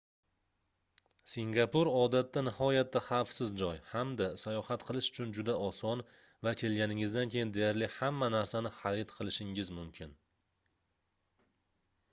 singapur 1.31 1.89
odatda 1.95 2.41
nihoyatda 2.45 3.01
xavfsiz 3.07 3.51
joy 3.61 3.75
hamda 3.89 4.29
sayohat 4.43 4.85
qilish 4.87 5.09
uchun 5.13 5.35
juda 5.39 5.57
oson 5.65 6.01
va 6.47 6.53
kelganingizdan 6.61 7.33
keyin 7.35 7.51
deyarli 7.59 7.89
hamma 7.97 8.31
narsani 8.37 8.71
xarid 8.79 9.13
qilishingiz 9.19 9.71
mumkin 9.81 10.17